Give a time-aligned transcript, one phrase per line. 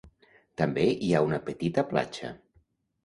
[0.61, 2.33] També hi ha una petita platja.